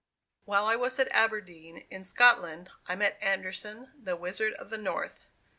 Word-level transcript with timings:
While 0.45 0.65
I 0.65 0.75
was 0.77 0.97
at 0.97 1.09
Aberdeen, 1.11 1.85
in 1.91 2.03
Scotland, 2.03 2.71
I 2.87 2.95
met 2.95 3.21
Anderson, 3.21 3.91
the 4.01 4.15
"Wizard 4.15 4.53
of 4.55 4.71
the 4.71 4.77
North." 4.79 5.27